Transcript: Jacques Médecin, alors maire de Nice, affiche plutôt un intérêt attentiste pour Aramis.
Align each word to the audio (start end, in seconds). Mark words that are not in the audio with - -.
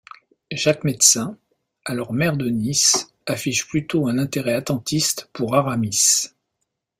Jacques 0.51 0.83
Médecin, 0.83 1.37
alors 1.85 2.11
maire 2.11 2.35
de 2.35 2.49
Nice, 2.49 3.09
affiche 3.27 3.67
plutôt 3.67 4.07
un 4.07 4.17
intérêt 4.17 4.53
attentiste 4.55 5.29
pour 5.31 5.53
Aramis. 5.53 6.23